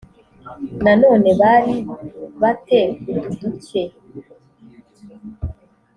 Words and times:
nanone 0.83 1.29
bari 1.41 1.75
ba 2.39 2.51
te 2.65 2.79
udu 3.09 3.27
duke 3.39 3.83